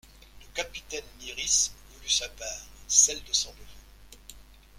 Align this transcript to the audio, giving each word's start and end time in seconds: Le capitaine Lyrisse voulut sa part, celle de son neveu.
Le 0.39 0.47
capitaine 0.55 1.03
Lyrisse 1.19 1.69
voulut 1.93 2.09
sa 2.09 2.27
part, 2.29 2.65
celle 2.87 3.23
de 3.23 3.33
son 3.33 3.51
neveu. 3.51 4.31